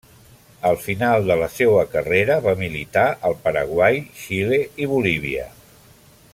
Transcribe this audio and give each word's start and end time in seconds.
Al 0.69 0.77
final 0.85 1.27
de 1.31 1.35
la 1.41 1.49
seua 1.57 1.83
carrera 1.91 2.39
va 2.47 2.55
militar 2.63 3.05
al 3.29 3.37
Paraguai, 3.45 4.03
Xile 4.23 4.63
i 4.87 4.93
Bolívia. 4.95 5.49